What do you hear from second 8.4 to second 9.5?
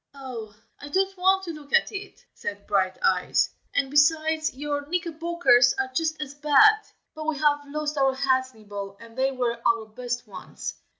Nibble, and they